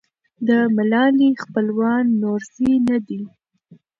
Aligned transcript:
د 0.47 0.49
ملالۍ 0.75 1.29
خپلوان 1.43 2.03
نورزي 2.21 2.73
نه 2.87 2.97
دي. 3.07 3.21